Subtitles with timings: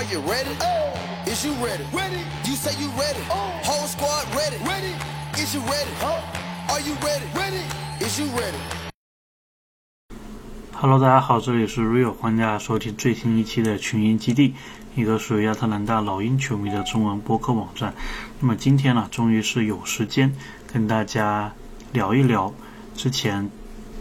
[0.00, 0.56] Are you ready?
[0.62, 1.30] Oh.
[1.30, 1.84] Is you ready?
[1.92, 2.24] Ready.
[2.46, 3.20] You say you ready.
[3.62, 4.56] Whole squad ready.
[4.64, 4.94] Ready.
[5.34, 5.90] Is you ready?
[6.70, 7.26] Are you ready?
[7.34, 7.62] Ready.
[8.00, 8.56] Is you ready?
[10.72, 14.54] Hello，大家好，这里是 Real，欢迎大家收听最新一期的群英基地，
[14.96, 17.92] 一个属于亚特兰大老鹰球迷的中文播客网站。
[18.40, 20.34] 那么今天呢，终于是有时间
[20.72, 21.52] 跟大家
[21.92, 22.54] 聊一聊
[22.96, 23.50] 之前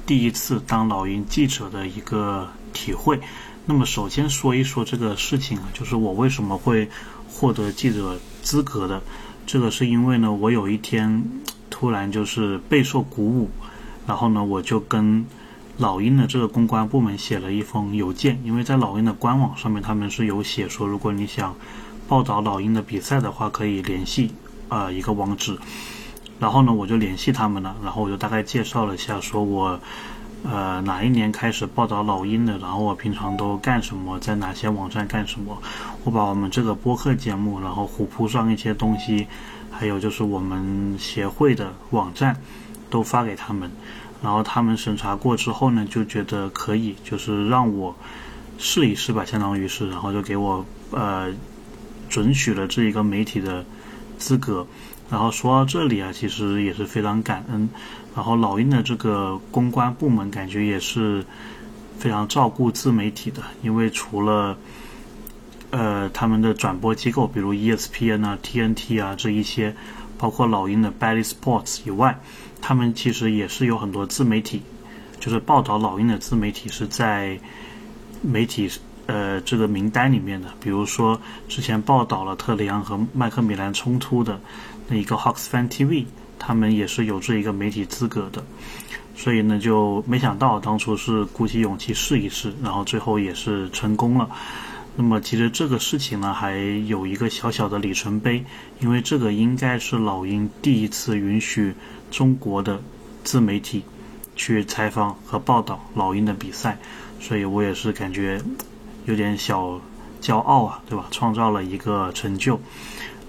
[0.06, 3.20] 第一次当老鹰记者的一个体会。
[3.70, 6.90] 那么首先说一说这个事情啊，就是我为什么会
[7.32, 9.00] 获得记者资格的。
[9.46, 11.24] 这个是因为呢，我有一天
[11.70, 13.48] 突然就是备受鼓舞，
[14.08, 15.24] 然后呢，我就跟
[15.78, 21.56] 老鹰的这个公关部门写了一封邮件，因为在老鹰的官网上面，他们是有写说，如果你想
[22.08, 24.32] 报道老鹰的比赛的话，可以联系
[24.68, 25.56] 啊一个网址。
[26.40, 29.80] 然后呢，我就联系他们了，然后我就大概介绍了一下，说我
[30.44, 35.58] 呃哪一年开始报道老鹰的，然后我平常都干什么，在哪些网站干什么。
[36.04, 39.28] 我把我们这个播客节目，然后虎扑上一些东西，
[39.70, 42.36] 还有就是我们协会的网站
[42.90, 43.70] 都发给他们。
[44.22, 47.96] 然后他们审查过之后呢，就觉得可以，就是让我
[48.58, 51.32] 试一试吧，相当于是，然后就给我呃
[52.10, 53.64] 准许了这一个媒体的
[54.18, 54.66] 资格。
[55.10, 57.70] 然后说到这里啊，其实也是非常感恩。
[58.16, 61.24] 然后老鹰的这个公关部门感觉也是
[61.98, 64.58] 非常照顾自媒体的，因为除了
[65.72, 69.76] 呃他们的转播机构，比如 ESPN 啊、TNT 啊这一些，
[70.18, 72.20] 包括老鹰的 Bally Sports 以外。
[72.62, 74.62] 他们其实也是有很多自媒体，
[75.18, 77.40] 就是报道老鹰的自媒体是在
[78.22, 78.70] 媒体
[79.06, 80.50] 呃这个名单里面的。
[80.60, 84.42] 比如说之前报道了特里昂和麦克米兰冲突的
[84.90, 86.04] 那一个 Hawks Fan TV，
[86.40, 88.44] 他们也是有这一个媒体资格的。
[89.16, 94.30] 所以呢，就没想到当初是鼓起勇气试一试，然后最后也是成功了。
[94.96, 96.56] 那么其实这个事情呢，还
[96.88, 98.44] 有一个小小的里程碑，
[98.80, 101.76] 因为这个应该是老鹰第一次允许。
[102.12, 102.82] 中国的
[103.24, 103.84] 自媒体
[104.36, 106.76] 去采访和报道老鹰的比赛，
[107.20, 108.42] 所以我也是感觉
[109.06, 109.80] 有点小
[110.20, 111.06] 骄傲啊，对吧？
[111.12, 112.60] 创造了一个成就。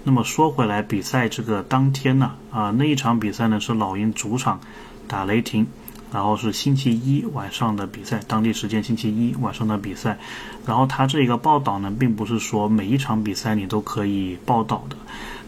[0.03, 4.59] 那么说回来，比赛这个当天呢，啊，那一场比赛呢是老鹰主场
[5.07, 5.67] 打雷霆，
[6.11, 10.17] 然后是星期一晚上的比赛，当地时间星期一晚上的比赛。
[10.65, 14.95] 然后他这个报道呢，并不是说每一场比赛你都可以报道的，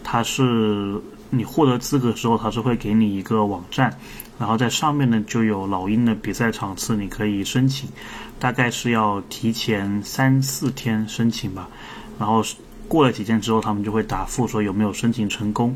[0.02, 1.00] 它是。
[1.30, 3.98] 你获得资格之后，他是会给你一个网站，
[4.38, 7.88] 然后在上面呢就有老鹰的比赛场次，你可以申请，
[8.38, 11.68] 大概是要提前三四天申请吧，
[12.20, 12.40] 然后
[12.88, 15.74] 过了几天之后，他们就会答复说有没有申请成功。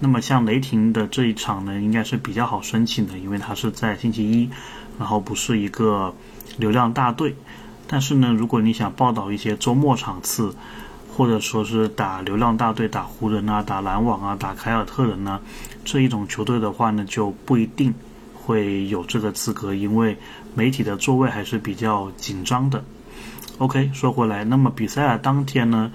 [0.00, 4.50] 那么像雷霆的这一场呢，应该是比较好申请的，因为它是在星期一，
[4.98, 6.14] 然后不是一个
[6.56, 7.34] 流量大队。
[7.86, 10.54] 但是呢，如果你想报道一些周末场次，
[11.16, 15.40] 或者说是打流量大队、打湖人啊、打篮网啊、打凯尔特人呢，
[15.84, 17.94] 这一种球队的话呢，就不一定
[18.34, 20.16] 会有这个资格，因为
[20.54, 22.82] 媒体的座位还是比较紧张的。
[23.58, 25.92] OK，说回来，那么比赛的当天呢，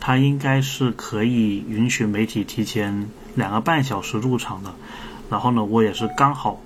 [0.00, 4.72] 他应该是可以允许媒体提前两个半小时入场的。
[5.30, 6.60] 然后呢，我也是刚好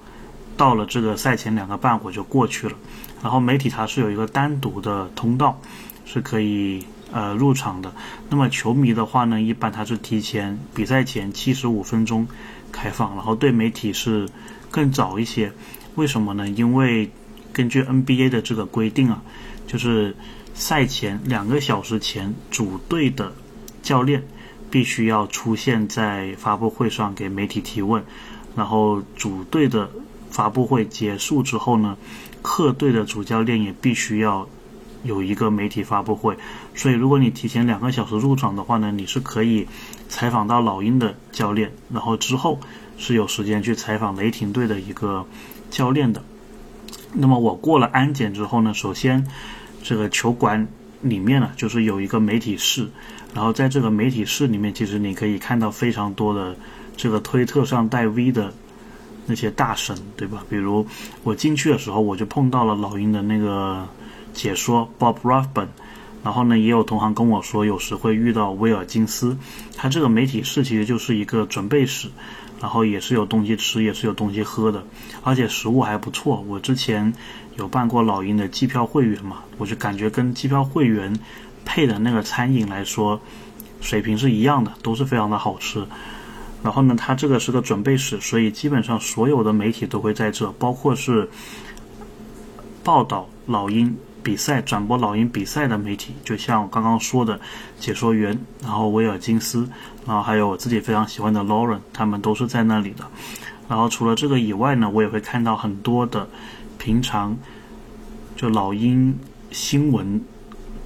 [0.56, 2.76] 到了这个赛前两个半，我就过去了。
[3.22, 5.60] 然后媒体它是有一个单独的通道，
[6.04, 6.84] 是可以。
[7.15, 7.93] 呃，入场的，
[8.31, 12.26] 那么球迷的话呢，一般他是提前比赛前七十五分钟
[12.72, 14.26] 开放，然后对媒体是
[14.70, 15.53] 更早一些。
[15.97, 16.49] 为什么呢？
[16.49, 17.10] 因为
[17.53, 19.22] 根据 NBA 的这个规定啊，
[19.66, 20.16] 就是
[20.54, 23.32] 赛前两个小时前，主队的
[23.82, 24.22] 教练
[24.70, 28.02] 必须要出现在发布会上给媒体提问，
[28.56, 29.90] 然后主队的
[30.30, 31.96] 发布会结束之后呢，
[32.42, 34.48] 客队的主教练也必须要。
[35.04, 36.38] 有一个媒体发布会，
[36.76, 39.66] 所以如果你提前两个小时入场的话呢，你是可以
[40.08, 42.60] 采访到老鹰的教练，然后之后
[42.98, 45.26] 是有时间去采访雷霆队的一个
[45.72, 46.22] 教练的。
[47.12, 49.26] 那么我过了安检之后呢，首先
[49.82, 50.66] 这个球馆
[51.00, 52.88] 里面呢就是有一个媒体室，
[53.34, 56.56] 然后在这个媒体室里面，其实你可以看到非常多的
[56.96, 58.52] 这个推特上带 V 的
[59.26, 60.44] 那些大神，对吧？
[60.49, 60.87] 比如
[61.25, 63.87] 我进去的时候，我就碰到了老鹰的那个。
[64.34, 65.67] 解说 Bob Rathbun，
[66.25, 69.37] 然后呢，也有同行跟我说，有时会遇到威尔金斯。
[69.76, 72.08] 他这个媒体室其实就是一个准备室，
[72.62, 74.82] 然后也是有东西吃，也是有东西喝的，
[75.25, 76.43] 而且食物还不错。
[76.49, 77.12] 我之前
[77.56, 81.12] 有办过老鹰的机票会员嘛，我就感觉跟机票会员
[81.64, 83.20] 配的那个餐饮来说，
[83.81, 85.85] 水平是一样的，都是非常的好吃。
[86.62, 91.29] 然后呢，它这个是个准备室，所以基本上所有的媒体都会在这，包括是
[92.85, 93.93] 报道老鹰。
[94.22, 97.40] 比赛转播老鹰比赛的媒体，就像我刚刚说的
[97.78, 99.69] 解说员，然后威尔金斯，
[100.06, 103.04] 然后还有我自己非常喜欢的 Lauren，他们都是在那里的。
[103.69, 106.28] 然后除了这个以外呢，我也会看到很多的
[106.78, 107.36] 平常
[108.36, 109.19] 就老鹰
[109.50, 110.20] 新闻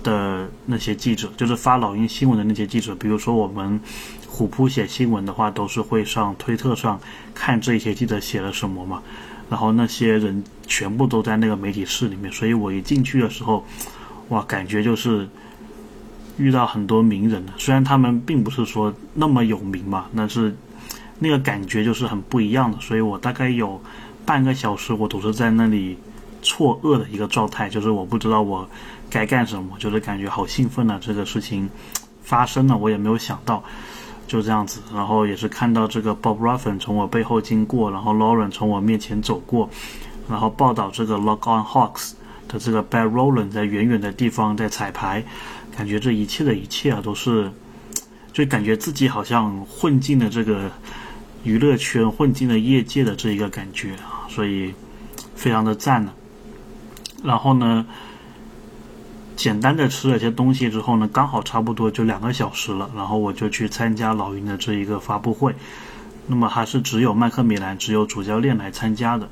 [0.03, 3.81] 的那些记者，就是发老鹰新闻的那些记者，比如说我们
[4.29, 7.01] 虎扑写新闻的话，都是会上推特上
[7.35, 9.03] 看这些记者写了什么嘛。
[9.49, 13.65] 然后那些人全部都在那个媒体室里面，所以我一进去的时候，
[14.29, 15.29] 哇，感觉就是
[16.37, 20.55] 遇到很多名人虽然他们并不是说那么有名嘛，但是
[21.19, 22.79] 那个感觉就是很不一样的。
[22.81, 23.81] 所以我大概有
[24.25, 25.97] 半个小时，我都是在那里
[26.43, 28.69] 错愕的一个状态，就是我不知道我
[29.09, 30.99] 该干什么，就是感觉好兴奋啊！
[31.01, 31.71] 这个事情
[32.23, 33.63] 发生了，我也没有想到。
[34.27, 39.69] 就这样子，然后也是看到这个 Bob Ruffin 从我背后经过，然后 Lauren 从我面前走过，
[40.29, 42.13] 然后报道这个 Lock On Hawks
[42.49, 45.25] 的这个 Bad Roland 在远远的地方在彩排，
[45.77, 47.51] 感觉这一切的一切啊都是，
[48.33, 50.71] 就感觉自己好像混进了这个
[51.45, 54.75] 娱乐圈，混进了业界的这一个感觉啊，所以
[55.35, 56.13] 非常的赞呢。
[57.23, 57.87] 然后呢？
[59.37, 65.55] 简单的吃了些东西之后呢，刚好差不多就两个小时了，然后我就去参加老鹰的这一个发布会。
[66.27, 69.29] 那么还是只有麦克米兰，只有主教练来参加的。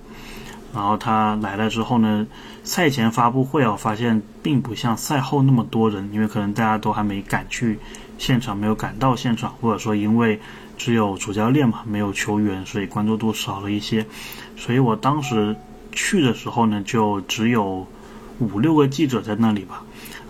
[0.75, 2.27] 然后他来了之后呢，
[2.63, 7.79] 赛前发布会啊，发现并不像赛后那么多人，因为可能大家都还没赶去
[8.19, 10.39] 现场，没有赶到现场，或者说因为
[10.77, 14.05] 只有主教练嘛，没有球员，所以关注度少了一些。
[14.57, 15.57] 所以我当时
[15.93, 17.87] 去的时候呢，就只有
[18.41, 19.83] 五六个记者在那里吧。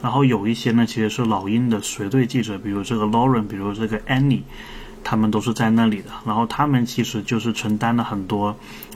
[0.02, 4.42] 然后有一些呢，其实是老鹰的随队记者，比如这个 Lauren，比如这个 Annie，
[5.02, 6.10] 他们都是在那里的。
[6.26, 8.54] 然后他们其实就是承担了很多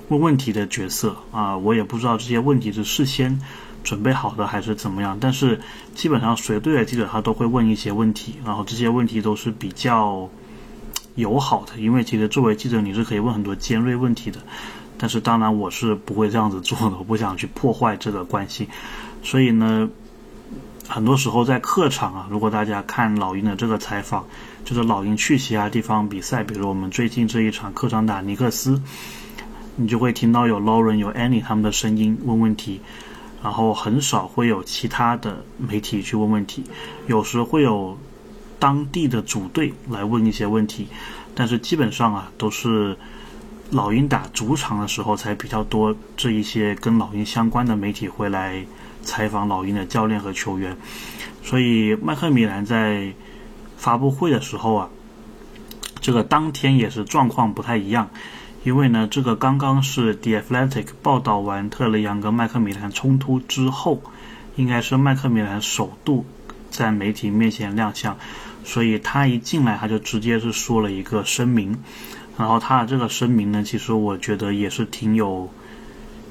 [0.09, 3.41] 问问题的角色啊，我也不知道这些问题是事先
[3.83, 5.17] 准备好的还是怎么样。
[5.19, 5.59] 但是
[5.95, 10.29] 基本上随队的记者他都会问一些问题，然后这些问题都是比较
[11.15, 14.41] 友好的，因为其实作为记者你是可以问很多尖锐问题的。
[14.99, 18.69] 但是当然我是不会这样子做的，我不想去破坏这个关系，
[19.23, 19.89] 所以呢。
[20.89, 24.25] 很多时候在客场啊，如果大家看老鹰的这个采访，
[24.65, 28.81] 就是老鹰去其他地方比赛，比如我们最近这一场客场打尼克斯，
[29.77, 32.81] 你就会听到有 Lauren 有 Annie 他们的声音问问题，
[33.43, 36.65] 然后很少会有其他的媒体去问问题，
[37.07, 37.97] 有时会有
[38.59, 40.89] 当地的主队来问一些问题，
[41.35, 42.97] 但是基本上啊都是
[43.71, 48.65] 老鹰打主场的时候才比较多这一些跟老鹰相关的媒体会来。
[49.09, 50.77] 采访老鹰的教练和球员，
[51.43, 53.11] 所以麦克米兰在
[53.79, 54.91] 发布会的时候啊，
[56.03, 58.11] 这个当天也是状况不太一样，
[58.65, 64.03] 因为呢，这个刚刚是 The Athletic 报道完特雷杨跟麦克米兰冲突之后，
[64.57, 66.27] 应该是麦克米兰首度
[66.71, 68.19] 在媒体面前亮相，
[68.63, 71.75] 所以他一进来他就直接是说了一个声明，
[72.37, 75.51] 然后他的这个声明呢，其实我觉得也是挺有。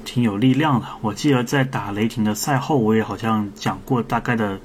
[0.08, 0.86] 挺有力量的。
[1.02, 4.58] 我记得在打雷霆的赛后，我也好像讲过大概的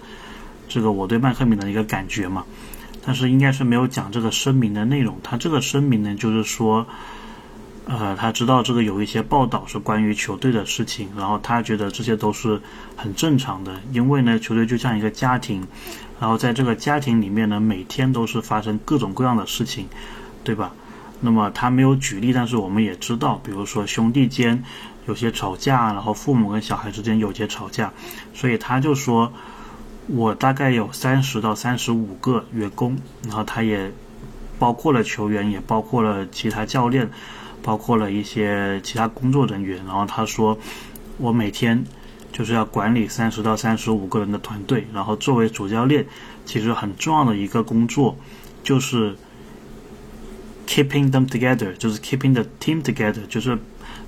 [0.69, 2.45] 这个我对麦克米的一个感觉嘛。
[3.05, 5.19] 但是应该是没有讲这个声明的内容。
[5.21, 6.87] 他这个声明呢，就是说，
[7.85, 12.61] 呃，他知道这个有一些报道是关于球队的事情，然后他觉得这些都是
[12.95, 15.61] 很正常的，因为呢，球队就像一个家庭，
[16.21, 19.89] 然后在这个家庭里面呢，每天都是发生各种各样的事情，
[20.45, 20.73] 对吧？
[21.23, 24.63] 那么他没有举例，但是我们也知道，比如说兄弟间。
[25.05, 27.91] 有些吵架，然后父母跟小孩之间有些吵架，
[28.33, 29.33] 所以他就说，
[30.07, 33.91] 我大概有三十到三十五个员工，然后他也
[34.57, 37.09] 包括了球员，也包括了其他教练，
[37.61, 39.77] 包括了一些其他工作人员。
[39.85, 40.57] 然后他说，
[41.17, 41.83] 我每天
[42.31, 46.05] 就是要管理三十到三十五个人的团队，然后作为主教练，
[46.45, 48.17] 其实很重要的一个工作
[48.63, 49.13] 就是
[50.73, 53.57] keeping them together，就是 keeping the team together，就是。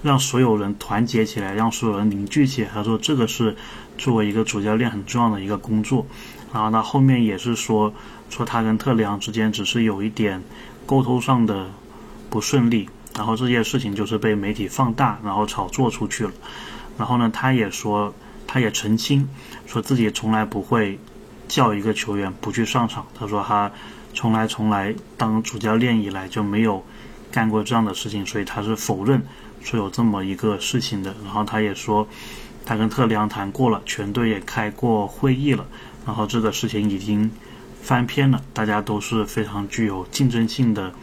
[0.01, 2.69] 让所有人团结起来，让所有人凝聚起来。
[2.72, 3.55] 他说：“这个是
[3.98, 6.05] 作为一个主教练很重要的一个工作。”
[6.53, 7.91] 然后他后面也是说，
[8.29, 10.43] 说他跟特里昂之间只是有一点
[10.86, 11.67] 沟通上的
[12.29, 16.31] 不顺利，然后这件事情就是被媒体放大，然后炒作出去了。
[17.00, 18.13] 然后呢，他也说，
[18.45, 19.27] 他也澄清，
[19.65, 21.00] 说自己从来不会
[21.48, 23.07] 叫一个球员不去上场。
[23.17, 23.72] 他说他
[24.15, 26.84] 从来从来当主教练以来就没有
[27.31, 29.22] 干过这样的事情，所以他是否认。
[29.62, 32.07] 说有这么一个事情的，然后他也说，
[32.67, 35.65] 他跟特里昂谈过了，全队也开过会议了，
[36.05, 37.31] 然后这个事情已经
[37.81, 40.93] 翻篇了，大家都是非常具有竞争性的，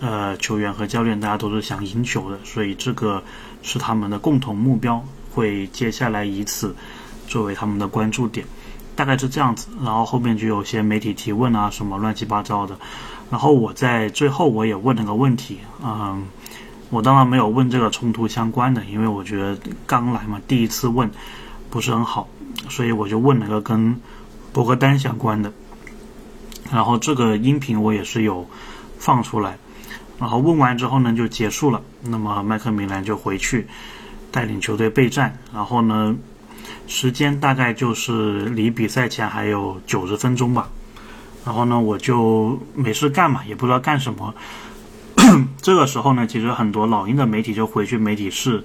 [0.00, 3.22] 呃，球员和教练，大家都是想赢球的，所以这个
[3.62, 6.74] 是他们的共同目标，会接下来以此
[7.26, 8.46] 作为他们的关注点，
[8.98, 9.68] 大概是这样子。
[9.84, 12.76] 然后后面就有些媒体提问啊，什么乱七八糟的。
[13.30, 16.26] 然后我在最后我也问了个问题，嗯，
[16.90, 21.08] 我当然没有问这个冲突相关的，因为我觉得刚来嘛，第一次问
[21.70, 22.26] 不是很好，
[22.68, 24.00] 所以我就问了个跟
[24.52, 25.52] 博格丹相关的。
[26.72, 28.44] 然后这个音频我也是有
[28.98, 29.56] 放出来。
[30.18, 31.80] 然后问完之后呢，就结束了。
[32.02, 33.68] 那么麦克米兰就回去
[34.32, 35.38] 带领球队备战。
[35.54, 36.16] 然后呢，
[36.88, 40.68] 时间大概就是离比赛前还有九十分钟吧。
[41.44, 44.34] 然后呢，我就没事干嘛，也不知道干什么。
[45.62, 48.64] 这个时候呢，其实很多老鹰的媒体就回去媒体室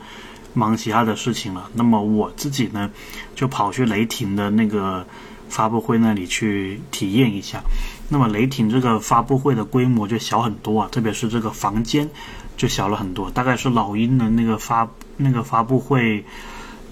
[0.53, 1.69] 忙其他的事情了。
[1.73, 2.89] 那么我自己呢，
[3.35, 5.05] 就跑去雷霆的那个
[5.49, 7.61] 发布会那里去体验一下。
[8.09, 12.09] 那么雷霆这个发布会的规模就小很多啊，特别是这个房间
[12.57, 14.87] 就小了很多，大概是老鹰的那个发
[15.17, 16.23] 那个发布会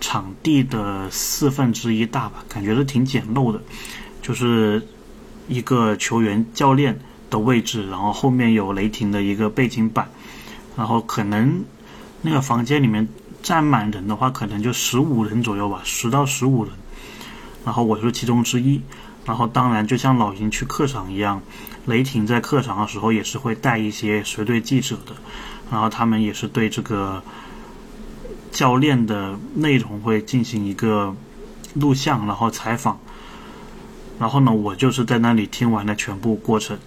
[0.01, 3.61] 场地的四分之一大吧，感觉是挺简陋的，
[4.21, 4.85] 就是
[5.47, 10.09] 一个球员教练的位置，然后后面有雷霆的一个背景板，
[10.75, 11.63] 然后可能
[12.21, 13.07] 那个房间里面
[13.41, 16.73] 站满人的话，可能就十五人左右吧，十到十五人，
[17.63, 18.81] 然后我是其中之一。
[19.23, 21.39] 然后，当然，就像老鹰去客场一样，
[21.85, 25.13] 雷霆在客场的时候也是会带一些随队记者的。
[25.69, 27.21] 然后他们也是对这个
[28.51, 31.15] 教练的内容会进行一个
[31.73, 32.99] 录像，然后采访。
[34.19, 36.77] 然后呢，我就是在那里听完了全部过程。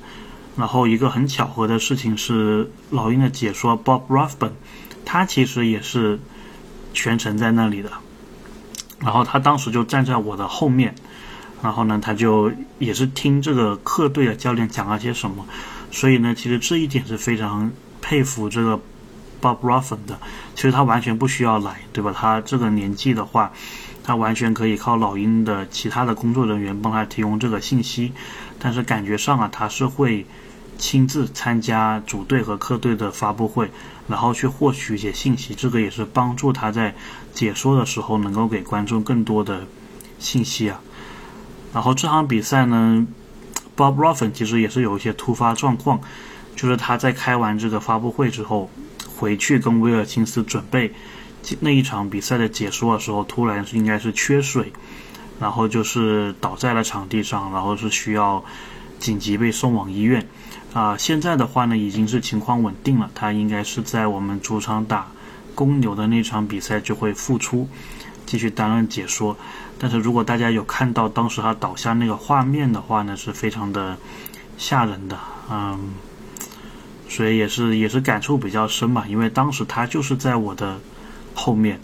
[0.56, 4.52] 然后一个很巧合的事情是，老鹰的解说 Bob Rathbun，
[5.04, 6.21] 他其实也是
[6.92, 7.90] 全程在那里的。
[9.00, 10.94] 然后他当时就站在我的后面。
[11.62, 15.47] 然后呢，他就也是听这个客队的教练讲了些什么，
[15.90, 18.78] 所以呢，其实这一点是非常佩服这个
[19.44, 20.18] Bob Ruffin 的。
[20.54, 22.14] 其实他完全不需要来，对吧？
[22.16, 23.52] 他这个年纪的话，
[24.02, 28.12] 他完全可以靠老鹰的其他的工作人员帮他提供这个信息。
[28.58, 30.24] 但是感觉上啊，他是会
[30.78, 33.70] 亲自参加主队和客队的发布会，
[34.08, 35.54] 然后去获取一些信息。
[35.54, 36.94] 这个也是帮助他在
[37.34, 39.66] 解说的时候能够给观众更多的
[40.18, 40.80] 信息啊。
[41.74, 43.06] 然后这场比赛呢
[43.76, 46.00] ，Bob Ruffin 其实也是有一些突发状况，
[46.56, 48.70] 就是他在开完这个发布会之后，
[49.16, 50.92] 回去跟威尔金斯准备
[51.61, 54.73] 那一场比赛的解说的时候，突然是应该是缺水，
[55.38, 58.42] 然后就是倒在了场地上，然后是需要
[58.99, 60.26] 紧急被送往医院。
[60.73, 65.06] 啊，现在的话呢，已经是情况稳定了，他应该是在我们主场打
[65.54, 67.68] 公牛的那场比赛就会复出，
[68.26, 69.37] 继续担任解说。
[69.78, 73.97] 但是如果大家有看到当时他倒下那个画面的话呢，是非常的
[74.56, 75.16] 吓人的，
[75.49, 75.94] 嗯，
[77.14, 80.80] 所以也是也是感触比较深嘛，因为当时他就是在我的
[81.33, 81.78] 后面，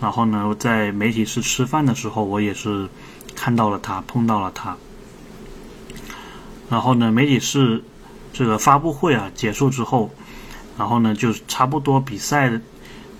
[0.00, 2.88] 然后呢，在媒体室吃饭的时候，我也是
[3.36, 4.76] 看到了他，碰到了他，
[6.68, 7.84] 然后呢，媒体室
[8.32, 10.10] 这个发布会啊结束之后，
[10.76, 12.50] 然后呢，就差不多比赛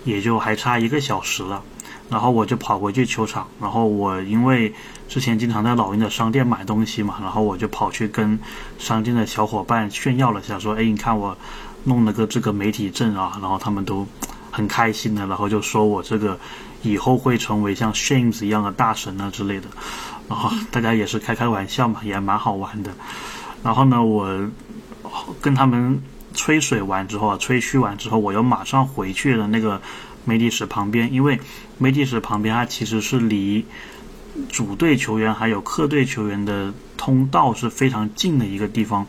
[0.04, 1.62] 也就还差一个小时了。
[2.10, 4.74] 然后我就跑回去球场，然后我因为
[5.12, 8.38] 之前经常在老鹰的商店买东西嘛，然后我就跑去跟
[8.78, 11.36] 商店的小伙伴炫耀了一下，说：“哎，你看我
[11.84, 14.06] 弄了个这个媒体证啊！”然后他们都
[14.50, 16.40] 很开心的，然后就说我这个
[16.80, 19.66] 以后会成为像 Shames 一样的大神啊之类的。
[20.30, 22.90] 然后大家也是开开玩笑嘛，也蛮好玩的。
[23.62, 24.48] 然后呢，我
[25.42, 26.02] 跟他们
[26.32, 29.78] 吹水完之后啊，吹嘘完之后，我又马上回去了那个。
[30.24, 31.40] 媒体室旁边，因为
[31.78, 33.66] 媒体室旁边它其实是离
[34.48, 39.06] 主队球员还有客队球员的通道是非常近的一个地方。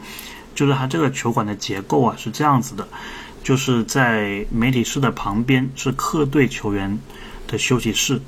[0.55, 2.87] 就是它这个球馆的结构啊是这样子的，
[3.43, 6.99] 就是在媒体室的旁边是客队球员
[7.47, 8.21] 的休息室，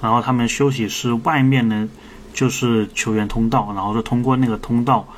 [0.00, 1.88] 然后他们休息室外面呢
[2.32, 5.08] 就是球员通道，然后是通过那个通道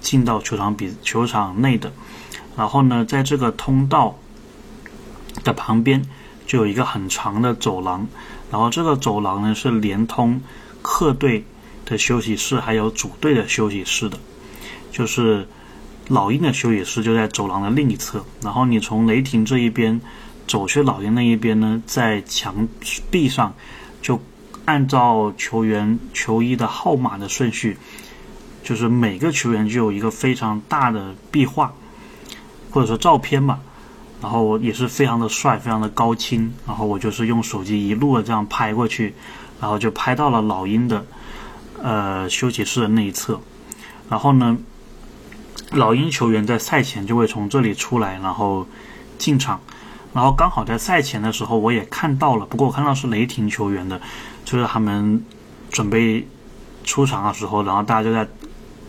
[0.00, 1.92] 进到球场比球场内的。
[2.56, 4.18] 然后呢，在这个通道
[5.44, 6.04] 的旁边。
[6.44, 8.06] 就有一个很长的走廊，
[8.50, 10.42] 然后这个走廊呢是连通
[10.82, 11.44] 客队
[11.86, 14.18] 的休息室还有主队的休息室的，
[14.90, 15.46] 就是
[16.08, 18.24] 老鹰的休息室就在走廊的另一侧。
[18.42, 20.00] 然后你从雷霆这一边
[20.46, 22.68] 走去老鹰那一边呢，在墙
[23.10, 23.54] 壁上
[24.02, 24.20] 就
[24.64, 27.76] 按照球员球衣的号码的顺序，
[28.62, 31.72] 就是每个球员就有一个非常大的壁画
[32.70, 33.60] 或者说照片嘛。
[34.20, 36.54] 然后也是非常的帅，非常的高清。
[36.64, 39.12] 然后我就是用手机一路的这样拍过去，
[39.62, 41.06] 然后就拍到了老鹰的
[41.80, 43.40] 呃休息室的那一侧。
[44.10, 44.58] 然后呢，
[45.70, 48.66] 老鹰球员在赛前就会从这里出来，然后
[49.16, 49.60] 进场。
[50.12, 53.98] 然后刚好在赛前的时候，我也看到了，不过我看到是雷霆球员的，
[54.44, 55.24] 就是他们
[55.70, 56.26] 准备
[56.84, 58.28] 出场的时候，然后大家就在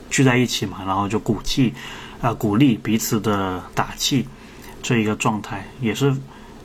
[0.10, 1.74] 聚在一起嘛，然后就鼓气
[2.22, 4.27] 啊，鼓励彼此的打气，
[4.82, 6.13] 这一个状态也是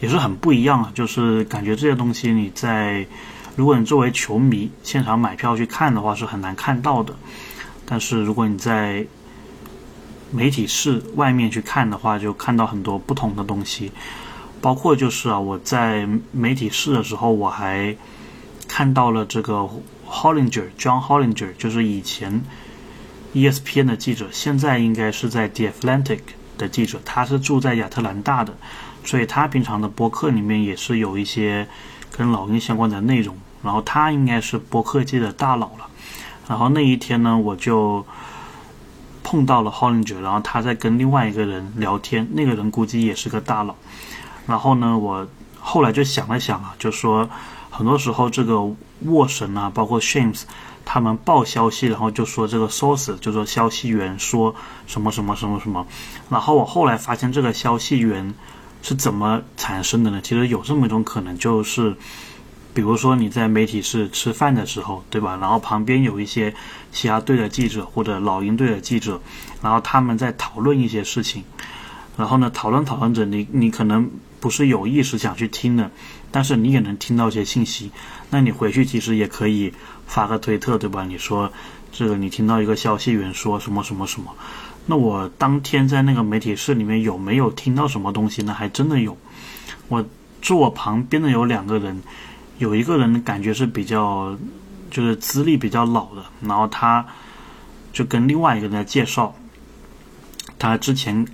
[0.00, 0.90] 也是很不一样啊。
[0.92, 3.06] 就是感觉这些东西你在
[3.58, 7.12] 如果你作为球迷现场买票去看的话，是很难看到的。
[7.84, 9.04] 但是如果你在
[10.30, 13.90] 媒体室外面去看的话，就看到很多不同的东西，
[14.60, 17.96] 包括就是啊，我在媒体室的时候，我还
[18.68, 19.68] 看到了这个
[20.08, 22.40] Hollinger John Hollinger，就是以前
[23.34, 26.20] ESPN 的记者，现在应该是在 The Atlantic
[26.56, 28.56] 的记者，他是住在亚特兰大的，
[29.02, 31.66] 所以他平常的播客里面也是有一些
[32.16, 35.86] 跟老鹰相关的内容，然后他应该是播客界的大佬了。
[36.48, 38.02] 然后那一天呢，我就
[39.22, 43.74] 碰到了 Hollinger，然后他在跟另外一个人聊天，那个人估计也是个大佬。
[44.46, 45.28] 然后呢，我
[45.60, 47.28] 后来就想了想啊，就说
[47.68, 48.62] 很多时候这个
[49.00, 50.44] 沃神啊，包括 Shames，
[50.86, 54.54] 他们报消息，然后就说这个 source，就说消息源说
[54.86, 55.86] 什么什么什么什么。
[56.30, 58.32] 然后我后来发现这个消息源
[58.80, 60.20] 是怎么产生的呢？
[60.22, 61.94] 其实有这么一种可能，就是。
[62.74, 65.36] 比如说你在媒体室吃饭的时候，对吧？
[65.40, 66.54] 然后旁边有一些
[66.92, 69.20] 其他队的记者或者老鹰队的记者，
[69.60, 71.42] 然后他们在讨论一些事情，
[72.16, 74.08] 然后呢，讨论讨论着，你你可能
[74.38, 75.90] 不是有意识想去听的，
[76.30, 77.90] 但是你也能听到一些信息。
[78.30, 79.72] 那你回去其实也可以
[80.06, 81.04] 发个推特，对吧？
[81.04, 81.50] 你说
[81.90, 84.32] 这个你听到一个消息源说什么什么什么，
[84.86, 88.54] 那我当天在那个媒体室里面有没有听到什么东西呢？
[88.54, 89.16] 还真的有，
[89.88, 90.04] 我
[90.40, 92.00] 坐我旁边的有两个人。
[92.58, 94.36] 有一个人感觉是比较，
[94.90, 97.06] 就是资历比较老的，然后他
[97.92, 99.34] 就跟另外一个人在介绍
[100.58, 101.26] 他之前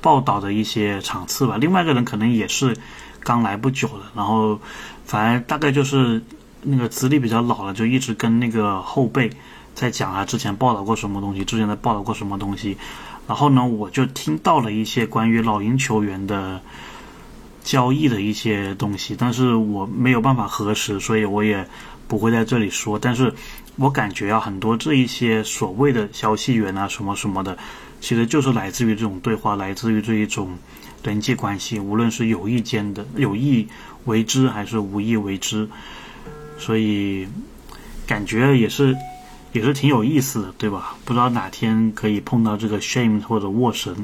[0.00, 1.56] 报道的一些场次吧。
[1.56, 2.76] 另外一个人可能也是
[3.20, 4.60] 刚来不久的，然后
[5.04, 6.22] 反正大概就是
[6.62, 9.30] 那个资历比较老了，就一直跟那个后辈
[9.74, 12.76] 在讲啊，之前报道过什么东西，之前在报道过什么东西。
[13.26, 16.60] 然后呢，我就听到了一些关于老鹰球员的。
[17.62, 21.66] 交易的一些东西，但是我没有办法核实，所以我也
[22.06, 22.98] 不会在这里说。
[22.98, 23.32] 但是
[23.76, 27.58] 我感觉啊，很多这一些所谓的消息源啊，什么什么的，
[28.00, 30.56] 其实就是来自于这种对话，来自于这一种
[31.02, 33.66] 人际关系，无论是有意间的有意
[34.06, 35.68] 为之还是无意为之，
[36.58, 37.28] 所以
[38.06, 38.96] 感觉也是
[39.52, 40.96] 也是挺有意思的，对吧？
[41.04, 43.94] 不知道哪天可以碰到这个 Shame 或者沃神，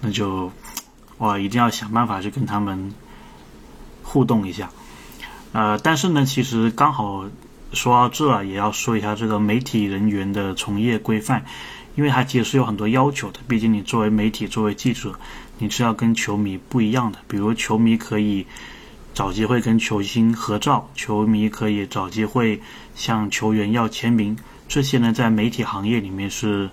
[0.00, 0.50] 那就。
[1.24, 2.92] 我一定要想办法去跟他们
[4.02, 4.70] 互动一下，
[5.52, 7.24] 呃，但是呢，其实刚好
[7.72, 11.42] 说到这，也要说一下这个媒体人员的从业规范，
[11.96, 13.40] 因为它其实是有很多要求的。
[13.48, 15.14] 毕竟你作为媒体，作为记者，
[15.58, 17.18] 你是要跟球迷不一样的。
[17.26, 18.46] 比如球迷可以
[19.14, 22.60] 找机会跟球星合照，球迷可以找机会
[22.94, 24.36] 向球员要签名，
[24.68, 26.68] 这些呢，在媒体行业里面是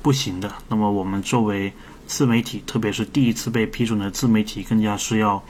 [0.00, 0.50] 不行的。
[0.68, 1.72] 那么我们作为
[2.06, 5.42] 自媒体，特别是第一次被批准的自媒体，更加是要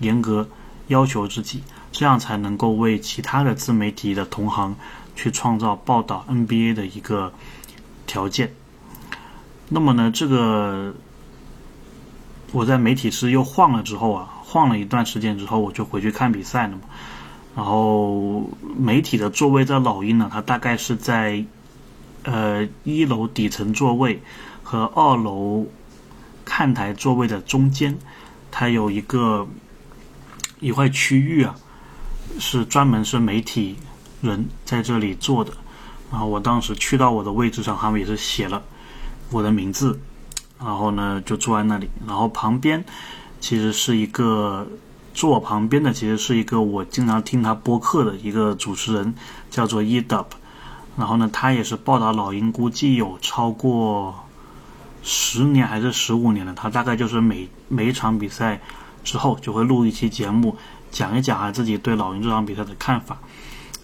[0.00, 0.46] 严格
[0.88, 4.76] 要求自己，这样才能够为其他的自媒体的同行
[5.16, 7.32] 去创造报道 NBA 的一个
[8.06, 8.52] 条件。
[9.68, 10.94] 那么呢，这个
[12.52, 16.82] 我在媒体室又晃了之后啊，晃了一段时间之后，我就回去看比赛了嘛。
[17.56, 21.44] 然后媒体的座位在老鹰呢，它大概是在
[22.24, 24.20] 呃一楼底层座位
[24.62, 25.66] 和二楼。
[26.50, 27.96] 看台座位的中间，
[28.50, 29.46] 它有一个
[30.58, 31.54] 一块区域啊，
[32.40, 33.76] 是专门是媒体
[34.20, 35.52] 人在这里坐的。
[36.10, 38.60] 然后我当时去到我的位置上，他们也是写了
[39.30, 39.96] 我的名字，
[40.58, 41.88] 然后呢就坐在那里。
[42.04, 42.84] 然后旁边
[43.38, 44.66] 其实是一个
[45.14, 49.14] 坐我旁边的，其实是一个我经常听他播客的一个主持人，
[49.52, 50.26] 叫做 Edub。
[50.96, 54.26] 然后呢，他也是报道老鹰，估计有超过。
[55.02, 58.60] 十年还是十五年了，他大概就是每每一场比赛
[59.02, 60.54] 之后就会录一期节目，
[60.90, 63.16] 讲一讲啊自己对老鹰这场比赛的看法。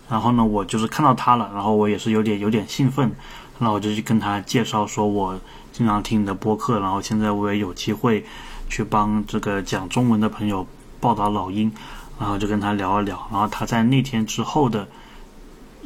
[0.09, 3.11] 然后呢，我就是看到他了，然后我也是有点有点兴奋，
[3.59, 5.41] 那我就去跟他介绍说，我
[5.73, 8.25] 经常听你的播客，然后现在我也有机会
[8.69, 10.67] 去帮这个讲中文的朋友
[11.01, 11.73] 报道老鹰，
[12.21, 13.27] 然后就跟他聊一聊。
[13.33, 14.87] 然后他在那天之后的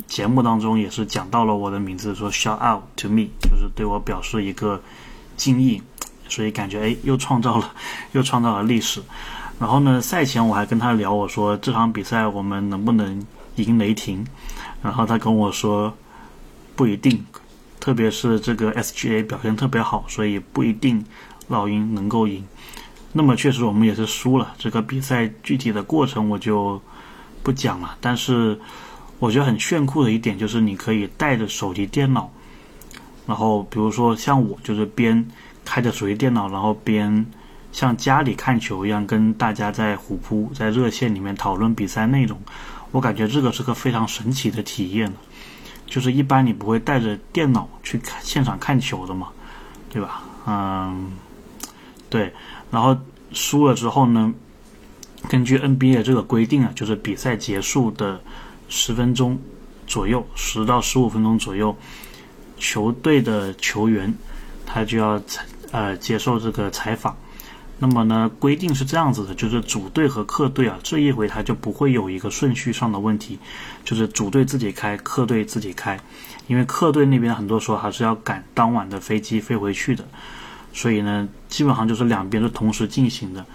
[0.07, 4.83] 节目当中也是讲到了我的名字，说 “shout out to me”，就是对我表示一个。
[5.41, 5.81] 敬意，
[6.29, 7.73] 所以感觉哎，又创造了，
[8.13, 9.01] 又创造了历史。
[9.59, 13.25] 然后呢，赛前我还跟他聊，我说这场比赛我们能不能
[13.55, 14.23] 赢雷霆？
[14.83, 15.91] 然后他跟我说
[16.77, 17.25] 不一定，
[17.81, 21.03] 特别是这个 SGA 表现特别好，所以不一定
[21.49, 22.45] 老鹰能够赢。
[23.13, 24.53] 那么确实我们也是输了。
[24.59, 26.81] 这个比赛具体的过程我就
[27.43, 28.61] 不讲了，但是
[29.19, 32.31] 我觉得很炫酷的一点就是你可以带着手提电脑，
[33.31, 35.25] 然后比如说像我就是边
[35.65, 37.25] 开着手机电脑，然后边
[37.71, 42.37] 像家里看球一样跟大家在虎扑在热线里面讨论比赛内容。
[42.91, 45.13] 我感觉这个是个非常神奇的体验，
[45.87, 49.29] 就是一般你不会带着电脑去看现场看球的嘛，
[49.91, 50.25] 对吧？
[50.49, 51.13] 嗯，
[52.09, 52.35] 对。
[52.73, 52.99] 然后
[53.31, 54.35] 输了之后呢，
[55.29, 58.21] 根据 NBA 这个规定啊，就是比赛结束的
[58.69, 59.39] 十分钟
[59.87, 61.77] 左右，十到十五分钟左右，
[62.61, 64.15] 球队的球员
[64.65, 67.17] 他就要采呃接受这个采访。
[67.83, 73.39] 那么呢，规定是这样子的，就是主队和客队啊，这一回他就不会有一个顺序上的问题，
[73.87, 75.99] 就是主队自己开，客队自己开，
[76.47, 80.05] 因为客队那边很多时候还是要赶当晚的飞机飞回去的，
[80.75, 83.47] 所以呢，基本上就是两边是同时进行的。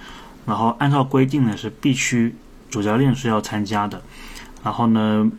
[0.48, 2.34] 然后按照规定呢，是必须
[2.72, 4.02] 主教练是要参加的，
[4.64, 5.32] 然后呢，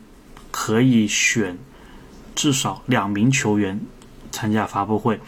[0.52, 1.58] 可以选
[2.36, 3.80] 至少两名球员
[4.30, 5.18] 参加发布会。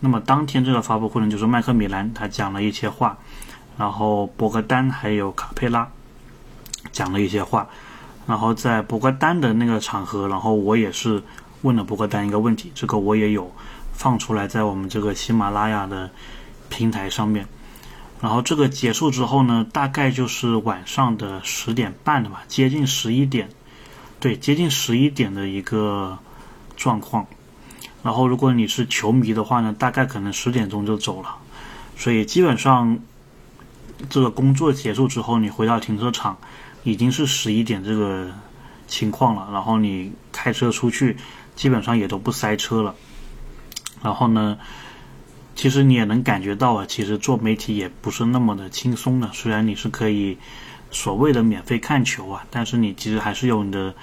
[0.00, 3.16] 那么当天这个发布会呢，就是麦克米兰他讲了一些话，
[3.78, 5.88] 然后博格丹还有卡佩拉
[6.92, 7.68] 讲了一些话，
[8.26, 11.22] 然后在博格丹的那个场合，然后我也是
[11.62, 13.50] 问了博格丹一个问题，这个我也有
[13.92, 16.10] 放出来在我们这个喜马拉雅的
[16.68, 17.46] 平台上面。
[18.20, 23.48] 然后这个结束之后呢，大概就是晚上的十点半的吧，接近十一点，
[24.20, 26.18] 对，接近十一点的一个
[26.76, 27.26] 状况。
[28.02, 31.36] 然后，如果你是球迷的话呢，大概可能十点钟就走了，
[31.96, 32.98] 所以基本上
[34.10, 36.36] 这个工作结束之后，你回到停车场
[36.82, 38.30] 已经是十一点这个
[38.86, 39.48] 情况了。
[39.52, 41.16] 然后你开车出去，
[41.56, 42.94] 基本上也都不塞车了。
[44.02, 44.58] 然后呢，
[45.54, 49.30] 其实你也能感觉到啊，其实做媒体也不是那么的轻松的。
[49.32, 50.36] 虽然你是可以
[50.90, 53.94] 所谓的免费看球啊，但是你其实还是有你的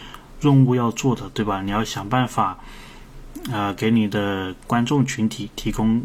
[0.41, 1.61] 任务要做的，对吧？
[1.61, 2.59] 你要想办法。
[3.51, 6.03] 呃，给你的观众群体提供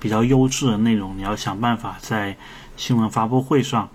[0.00, 2.36] 比较优质的内容，你要想办法在
[2.76, 3.88] 新闻发布会上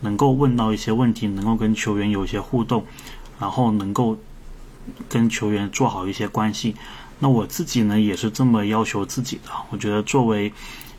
[0.00, 2.84] 能够问到一些问题，能够跟球员有一些互动，
[3.40, 4.18] 然后能够
[5.08, 6.76] 跟球员做好一些关系。
[7.20, 9.50] 那我自己呢，也是这么要求自己的。
[9.70, 10.52] 我觉得作为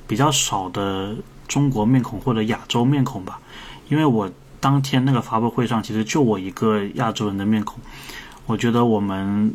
[0.07, 1.15] 比较少的
[1.47, 3.39] 中国面孔或者亚洲面孔吧，
[3.87, 4.31] 因为我
[4.63, 7.77] 当天那个发布会上其实就我一个亚洲人的面孔，
[8.45, 9.53] 我觉得我们。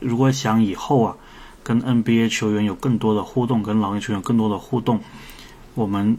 [0.00, 1.16] 如果想以后啊，
[1.62, 5.00] 跟 NBA 球员有更多的互动，跟老鹰球员更多的互动，
[5.74, 6.14] 我们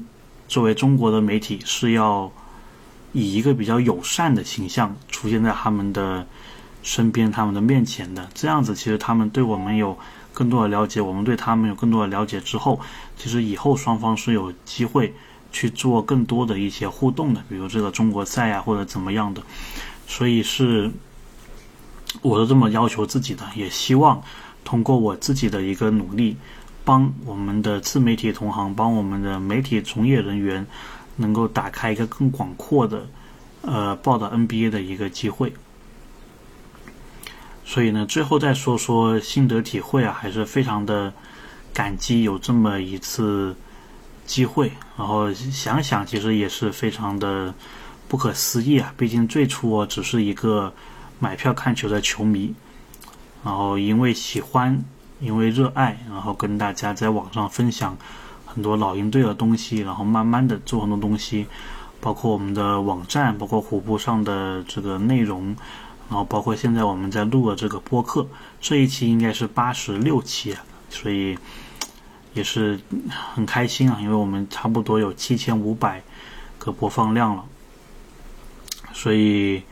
[0.48, 2.32] 作为中国的媒体是要
[3.12, 6.26] 以一个比较友善的形象出现在他们的
[6.82, 8.28] 身边、他们的面前的。
[8.34, 9.96] 这样子，其实他们对我们有
[10.34, 12.80] 更多的了解，我们对他们有更多的了解之后，
[13.18, 15.14] 其实以后双方是有机会
[15.52, 19.42] 去做更多的一些互动的，比如这个中国赛啊，或者怎么样的。
[20.08, 20.92] 所以是。
[22.22, 24.24] 我是这么要求自己的，也希望
[24.64, 26.38] 通过我自己的一个努力，
[26.86, 30.66] 帮我们的自媒体同行，帮我们的媒体从业人员，
[31.18, 33.06] 能够打开一个更广阔的，
[33.64, 35.52] 呃，报道 NBA 的一个机会。
[37.66, 41.12] 所以呢，最后再说说心得体会啊，还是非常的
[41.74, 43.58] 感激有这么一次
[44.26, 44.72] 机会。
[44.98, 47.54] 然后想想，其实也是非常的
[48.08, 50.74] 不可思议啊，毕竟最初我只是一个。
[51.18, 52.54] 买票看球的球迷，
[53.42, 54.84] 然后因为喜欢，
[55.22, 57.98] 因为热爱，然后跟大家在网上分享
[58.46, 61.48] 很多老鹰队的东西，然后慢慢的做很多东西，
[62.02, 65.56] 包括我们的网站，包括虎扑上的这个内容，
[66.10, 68.28] 然后包括现在我们在录的这个播客，
[68.60, 71.38] 这一期应该是八十六期啊，所以
[72.36, 72.80] 也是
[73.34, 76.04] 很开心啊，因为我们差不多有七千五百
[76.60, 77.44] 个播放量了，
[78.94, 79.64] 所以。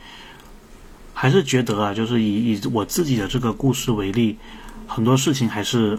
[1.16, 4.36] 还是觉得啊，就是以以我自己的这个故事为例，
[4.88, 5.98] 很多事情还是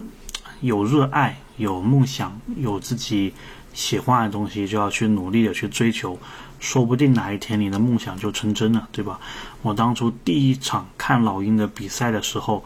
[0.59, 3.33] 有热爱、有梦想、有自己
[3.73, 6.19] 喜欢的东西，就要去努力的去追求，
[6.59, 9.19] 说不定哪一天你的梦想就成真了，对吧？
[9.61, 12.63] 我当初第一场看老鹰的比赛的时候，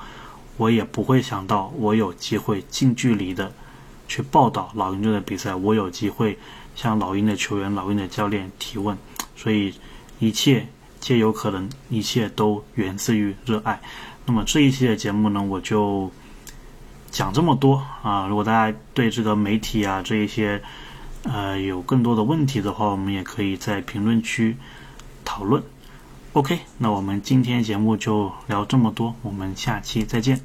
[0.57, 3.53] 我也不会想到我有机会近距离的
[4.09, 6.37] 去报道老鹰队的比赛，我有机会
[6.75, 8.97] 向老鹰的球员、老鹰的教练提问，
[9.37, 9.73] 所以
[10.19, 10.67] 一切。
[11.01, 13.79] 皆有可能，一切都源自于热爱。
[14.25, 16.11] 那么这一期的节目呢，我就
[17.09, 18.27] 讲这么多啊。
[18.27, 20.61] 如果大家对这个媒体啊这一些
[21.23, 24.57] 呃有更多的问题的话，我们也可以在评论区
[25.23, 25.63] 讨论。
[26.33, 30.41] OK，那我们今天节目就聊这么多，我们下期再见。